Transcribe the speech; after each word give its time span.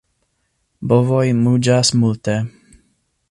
Bovoj 0.93 1.27
muĝas 1.43 1.93
multe. 2.05 2.39